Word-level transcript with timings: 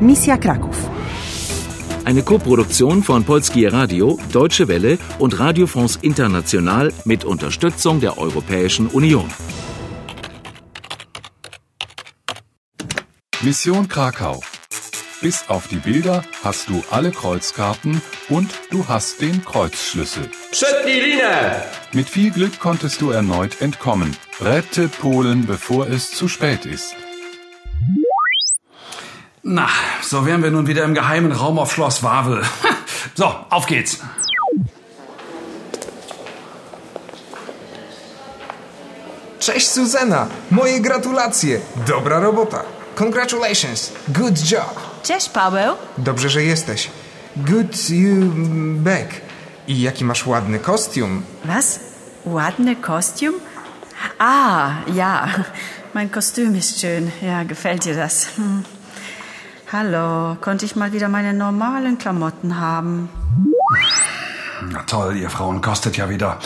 Misja 0.00 0.36
Kraków. 0.36 0.76
Eine 2.04 2.22
Koproduktion 2.22 3.02
von 3.02 3.24
Polskie 3.24 3.64
Radio, 3.64 4.18
Deutsche 4.30 4.68
Welle 4.68 4.98
und 5.18 5.38
Radio 5.40 5.66
France 5.66 5.98
International 6.02 6.92
mit 7.04 7.24
Unterstützung 7.24 8.00
der 8.00 8.18
Europäischen 8.18 8.88
Union. 8.88 9.24
Mission 13.40 13.88
Krakau. 13.88 14.42
Bis 15.22 15.48
auf 15.48 15.66
die 15.68 15.76
Bilder 15.76 16.22
hast 16.44 16.68
du 16.68 16.82
alle 16.90 17.10
Kreuzkarten 17.10 18.02
und 18.28 18.50
du 18.70 18.86
hast 18.86 19.22
den 19.22 19.42
Kreuzschlüssel. 19.44 20.28
Mit 21.94 22.10
viel 22.10 22.30
Glück 22.30 22.60
konntest 22.60 23.00
du 23.00 23.10
erneut 23.10 23.62
entkommen. 23.62 24.14
Rette 24.42 24.88
Polen, 24.88 25.46
bevor 25.46 25.88
es 25.88 26.10
zu 26.10 26.28
spät 26.28 26.66
ist. 26.66 26.94
Na, 29.48 29.68
so 30.02 30.26
wären 30.26 30.42
wir 30.42 30.50
nun 30.50 30.66
wieder 30.66 30.82
im 30.82 30.92
geheimen 30.92 31.30
Raum 31.30 31.60
auf 31.60 31.72
Schloss 31.72 32.02
Wawel. 32.02 32.42
So, 33.14 33.26
auf 33.48 33.66
geht's. 33.66 33.98
Cześć 39.38 39.68
Suzana, 39.68 40.26
moje 40.50 40.80
gratulacje. 40.80 41.60
Dobra 41.86 42.20
robota. 42.20 42.62
Congratulations. 42.94 43.92
Good 44.08 44.50
job. 44.50 44.74
Cześć, 45.02 45.28
Paweł. 45.28 45.74
Dobrze, 45.98 46.28
że 46.28 46.42
jesteś. 46.44 46.90
Good 47.36 47.90
you 47.90 48.32
back. 48.76 49.08
I 49.68 49.80
jaki 49.80 50.04
masz 50.04 50.26
ładny 50.26 50.58
kostium. 50.58 51.22
Was? 51.44 51.80
Ładne 52.24 52.76
Kostüm? 52.76 53.34
Ah, 54.18 54.70
ja. 54.94 55.28
Mein 55.94 56.10
Kostüm 56.10 56.56
ist 56.56 56.80
schön. 56.80 57.10
Ja, 57.22 57.44
gefällt 57.44 57.84
dir 57.84 57.94
das? 57.94 58.26
Hm. 58.36 58.75
Hallo, 59.72 60.36
konnte 60.40 60.64
ich 60.64 60.76
mal 60.76 60.92
wieder 60.92 61.08
meine 61.08 61.34
normalen 61.34 61.98
Klamotten 61.98 62.60
haben? 62.60 63.08
Na 64.70 64.84
toll, 64.84 65.16
ihr 65.16 65.28
Frauen 65.28 65.60
kostet 65.60 65.96
ja 65.96 66.08
wieder. 66.08 66.38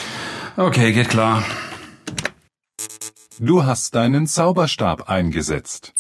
Okay, 0.57 0.93
geht 0.93 1.11
klar. 1.11 1.43
Du 3.39 3.65
hast 3.65 3.95
deinen 3.95 4.27
Zauberstab 4.27 5.11
eingesetzt. 5.11 5.93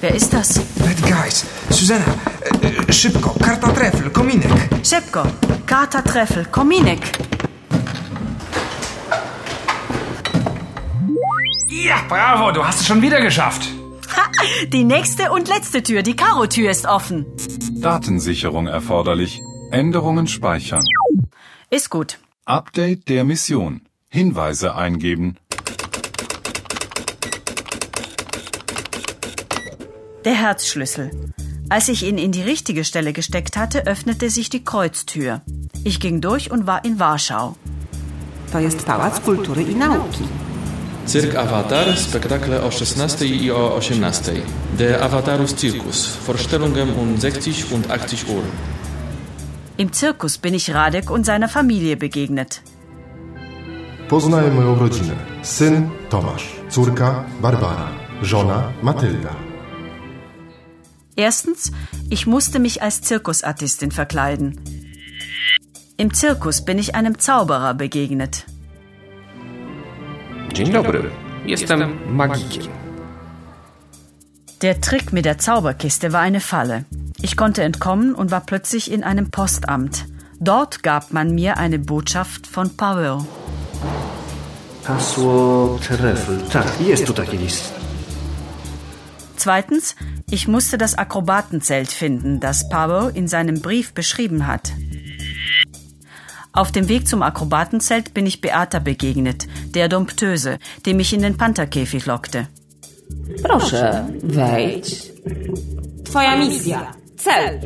Wer 0.00 0.14
ist 0.14 0.32
das? 0.34 0.58
Bad 0.58 1.02
guys. 1.02 1.46
Suzana, 1.70 2.04
e, 2.62 2.66
e, 2.66 2.92
szybko. 2.92 3.30
Karta 3.40 3.72
trefl, 3.72 4.10
kominek. 4.10 4.84
Szybko. 4.84 5.22
Karta 5.66 6.02
Treffel, 6.02 6.44
Kominek. 6.50 7.23
Bravo, 12.08 12.52
du 12.52 12.64
hast 12.64 12.80
es 12.80 12.86
schon 12.86 13.02
wieder 13.02 13.20
geschafft. 13.20 13.68
Ha, 14.16 14.30
die 14.68 14.84
nächste 14.84 15.32
und 15.32 15.48
letzte 15.48 15.82
Tür, 15.82 16.02
die 16.02 16.16
Karo-Tür 16.16 16.70
ist 16.70 16.86
offen. 16.86 17.26
Datensicherung 17.80 18.66
erforderlich. 18.66 19.40
Änderungen 19.70 20.26
speichern. 20.26 20.84
Ist 21.70 21.90
gut. 21.90 22.18
Update 22.44 23.08
der 23.08 23.24
Mission. 23.24 23.80
Hinweise 24.08 24.74
eingeben. 24.74 25.36
Der 30.24 30.34
Herzschlüssel. 30.34 31.10
Als 31.68 31.88
ich 31.88 32.02
ihn 32.04 32.18
in 32.18 32.32
die 32.32 32.42
richtige 32.42 32.84
Stelle 32.84 33.12
gesteckt 33.12 33.56
hatte, 33.56 33.86
öffnete 33.86 34.30
sich 34.30 34.48
die 34.48 34.64
Kreuztür. 34.64 35.42
Ich 35.82 35.98
ging 35.98 36.20
durch 36.20 36.50
und 36.50 36.66
war 36.66 36.84
in 36.84 36.98
Warschau. 36.98 37.56
To 38.52 38.58
jest 38.58 38.86
Pałac 38.86 39.22
Kultury 39.22 39.62
i 39.62 39.74
Nauki. 39.74 40.24
Cyrk 41.06 41.34
Avatar, 41.36 41.96
spektakle 41.96 42.62
o 42.62 42.70
16 42.70 43.22
i 43.22 43.50
o 43.50 43.76
18. 43.76 44.42
Der 44.78 45.02
Avatarus 45.02 45.54
Circus, 45.56 46.06
Vorstellungen 46.06 46.94
um 46.94 47.16
60 47.16 47.72
und 47.72 47.90
80 47.90 48.28
Uhr. 48.28 48.42
Im 49.76 49.92
Zirkus 49.92 50.38
bin 50.38 50.54
ich 50.54 50.74
Radek 50.74 51.10
und 51.10 51.26
seiner 51.26 51.48
Familie 51.48 51.96
begegnet. 51.96 52.62
Poznaj 54.08 54.50
moją 54.50 54.74
rodzinę. 54.74 55.14
Syn 55.42 55.90
Tomasz, 56.10 56.44
córka 56.70 57.24
Barbara, 57.42 57.88
żona 58.22 58.72
Matylda. 58.82 59.36
Erstens, 61.16 61.70
ich 62.10 62.26
musste 62.26 62.58
mich 62.58 62.82
als 62.82 63.00
Zirkusartistin 63.02 63.90
verkleiden. 63.90 64.60
Im 65.96 66.14
Zirkus 66.14 66.64
bin 66.64 66.78
ich 66.78 66.94
einem 66.94 67.18
Zauberer 67.18 67.74
begegnet. 67.74 68.46
Dzień 70.54 70.72
dobry. 70.72 71.10
Jestem 71.46 71.98
magikiem. 72.06 72.72
Der 74.62 74.80
Trick 74.80 75.12
mit 75.12 75.24
der 75.24 75.38
Zauberkiste 75.38 76.12
war 76.12 76.20
eine 76.20 76.40
Falle. 76.40 76.84
Ich 77.22 77.36
konnte 77.36 77.62
entkommen 77.62 78.14
und 78.14 78.30
war 78.30 78.40
plötzlich 78.40 78.92
in 78.92 79.02
einem 79.02 79.30
Postamt. 79.30 80.06
Dort 80.40 80.82
gab 80.82 81.12
man 81.12 81.34
mir 81.34 81.56
eine 81.56 81.78
Botschaft 81.78 82.46
von 82.46 82.76
Paweł. 82.76 83.24
Hasło 84.84 85.78
trefl. 85.88 86.38
Tak, 86.52 86.80
jest 86.80 87.06
tu 87.06 87.12
taki 87.12 87.36
list. 87.36 87.72
Zweitens, 89.36 89.96
ich 90.30 90.48
musste 90.48 90.78
das 90.78 90.94
Akrobatenzelt 90.94 91.90
finden, 91.92 92.40
das 92.40 92.68
Paweł 92.68 93.08
in 93.08 93.28
seinem 93.28 93.60
Brief 93.60 93.92
beschrieben 93.92 94.46
hat. 94.46 94.72
Auf 96.54 96.70
dem 96.70 96.88
Weg 96.88 97.08
zum 97.08 97.22
Akrobatenzelt 97.22 98.14
bin 98.14 98.26
ich 98.26 98.40
Beata 98.40 98.78
begegnet, 98.78 99.48
der 99.74 99.88
Domptöse, 99.88 100.58
die 100.86 100.94
mich 100.94 101.12
in 101.12 101.20
den 101.20 101.36
Pantherkäfig 101.36 102.06
lockte. 102.06 102.46
Proszę, 103.42 104.04
wejdź. 104.22 105.12
Twoja 106.04 106.36
misja. 106.36 106.92
Cel. 107.16 107.60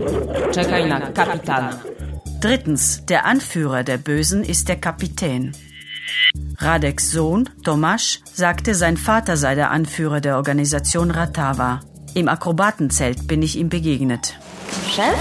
Czekaj 0.53 0.89
na 0.89 1.01
kapitana. 1.01 1.71
Drittens, 2.41 3.05
der 3.05 3.25
Anführer 3.27 3.85
der 3.85 3.99
Bösen 3.99 4.43
ist 4.43 4.69
der 4.69 4.77
Kapitän. 4.81 5.53
Radeks 6.59 7.11
Sohn, 7.11 7.49
Tomasz, 7.65 8.21
sagte, 8.35 8.75
sein 8.75 8.97
Vater 8.97 9.37
sei 9.37 9.55
der 9.55 9.71
Anführer 9.71 10.21
der 10.21 10.37
Organisation 10.37 11.11
Ratava. 11.11 11.81
Im 12.15 12.29
Akrobatenzelt 12.29 13.27
bin 13.27 13.43
ich 13.43 13.57
ihm 13.57 13.69
begegnet. 13.69 14.35
Szef? 14.95 15.19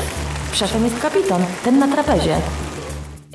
Szefem 0.53 0.83
jest 0.83 1.01
kapitan, 1.01 1.45
ten 1.63 1.79
na 1.79 1.87
trapezie. 1.87 2.41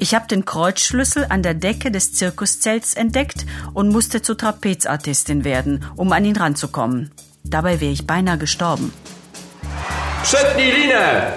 Ich 0.03 0.17
habe 0.17 0.27
den 0.27 0.45
Kreuzschlüssel 0.45 1.27
an 1.29 1.45
der 1.45 1.55
Decke 1.55 1.93
des 1.93 2.13
Zirkuszelts 2.13 2.95
entdeckt 2.95 3.47
und 3.73 3.89
musste 3.89 4.21
zur 4.21 4.37
Trapezartistin 4.37 5.45
werden, 5.45 5.85
um 5.95 6.11
an 6.11 6.25
ihn 6.25 6.35
ranzukommen. 6.35 7.13
Dabei 7.45 7.81
wäre 7.81 7.93
ich 7.93 8.05
beinahe 8.05 8.37
gestorben. 8.37 8.93
Linę! 10.57 11.35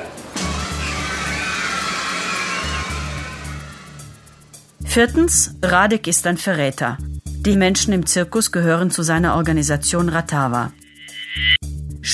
Viertens, 4.84 5.54
Radek 5.62 6.08
ist 6.08 6.26
ein 6.26 6.38
Verräter. 6.38 6.98
Die 7.46 7.58
Menschen 7.58 7.94
im 7.94 8.08
Zirkus 8.08 8.52
gehören 8.52 8.90
zu 8.90 9.04
seiner 9.04 9.36
Organisation 9.36 10.10
Ratava. 10.10 10.72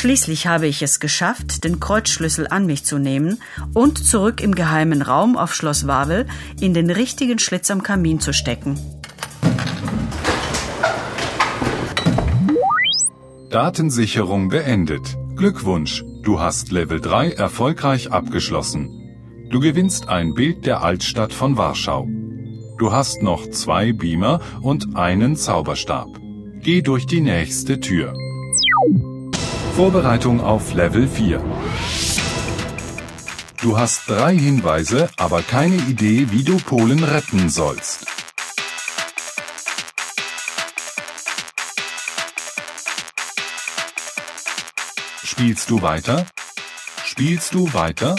Schließlich 0.01 0.47
habe 0.47 0.66
ich 0.66 0.81
es 0.81 1.00
geschafft, 1.00 1.63
den 1.63 1.79
Kreuzschlüssel 1.79 2.47
an 2.47 2.66
mich 2.66 2.84
zu 2.85 2.97
nehmen 2.97 3.39
und 3.75 4.03
zurück 4.03 4.41
im 4.41 4.56
geheimen 4.56 5.03
Raum 5.03 5.38
auf 5.38 5.53
Schloss 5.53 5.85
Wawel 5.85 6.25
in 6.59 6.73
den 6.73 6.89
richtigen 6.89 7.38
Schlitz 7.38 7.69
am 7.69 7.84
Kamin 7.84 8.19
zu 8.19 8.34
stecken. 8.34 8.79
Datensicherung 13.51 14.50
beendet. 14.50 15.19
Glückwunsch, 15.35 16.03
du 16.23 16.40
hast 16.40 16.72
Level 16.72 17.00
3 17.00 17.34
erfolgreich 17.34 18.11
abgeschlossen. 18.11 18.90
Du 19.51 19.59
gewinnst 19.59 20.09
ein 20.09 20.34
Bild 20.34 20.66
der 20.66 20.81
Altstadt 20.81 21.31
von 21.31 21.57
Warschau. 21.57 22.07
Du 22.79 22.91
hast 22.91 23.22
noch 23.22 23.47
zwei 23.51 23.94
Beamer 23.94 24.41
und 24.61 24.95
einen 24.95 25.35
Zauberstab. 25.35 26.08
Geh 26.59 26.81
durch 26.81 27.05
die 27.05 27.22
nächste 27.22 27.79
Tür. 27.79 28.16
Vorbereitung 29.76 30.41
auf 30.41 30.73
Level 30.73 31.08
4. 31.08 31.41
Du 33.62 33.78
hast 33.78 34.09
drei 34.09 34.35
Hinweise, 34.38 35.09
aber 35.18 35.41
keine 35.41 35.76
Idee, 35.76 36.28
wie 36.29 36.44
du 36.44 36.58
Polen 36.58 37.03
retten 37.03 37.50
sollst. 37.50 38.06
Spielst 45.23 45.70
du 45.70 45.82
weiter? 45.82 46.26
Spielst 47.06 47.53
du 47.53 47.73
weiter? 47.73 48.18